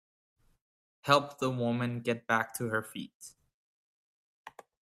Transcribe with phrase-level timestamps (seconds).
[1.01, 3.33] Help the woman get back to her feet.